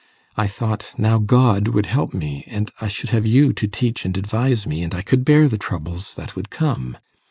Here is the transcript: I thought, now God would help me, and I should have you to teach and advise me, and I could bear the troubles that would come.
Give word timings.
I 0.35 0.47
thought, 0.47 0.95
now 0.97 1.19
God 1.19 1.67
would 1.67 1.85
help 1.85 2.11
me, 2.11 2.43
and 2.47 2.71
I 2.81 2.87
should 2.87 3.11
have 3.11 3.27
you 3.27 3.53
to 3.53 3.67
teach 3.67 4.03
and 4.03 4.17
advise 4.17 4.65
me, 4.65 4.81
and 4.81 4.95
I 4.95 5.03
could 5.03 5.23
bear 5.23 5.47
the 5.47 5.59
troubles 5.59 6.15
that 6.15 6.35
would 6.35 6.49
come. 6.49 6.97